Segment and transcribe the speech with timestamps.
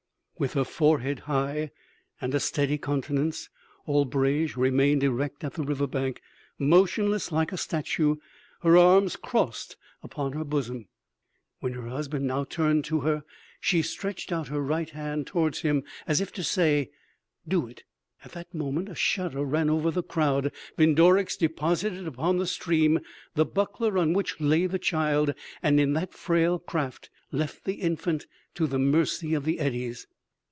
[0.39, 1.69] With her forehead high
[2.19, 3.51] and a steady countenance,
[3.87, 6.19] Albrege remained erect at the river bank,
[6.57, 8.15] motionless like a statue,
[8.63, 10.87] her arms crossed upon her bosom.
[11.59, 13.23] When her husband now turned to her
[13.59, 16.89] she stretched out her right hand towards him as if to say:
[17.47, 17.83] "'Do it!'
[18.25, 20.51] "At that moment a shudder ran over the crowd.
[20.75, 23.01] Vindorix deposited upon the stream
[23.35, 28.25] the buckler on which lay the child, and in that frail craft left the infant
[28.55, 30.07] to the mercy of the eddies."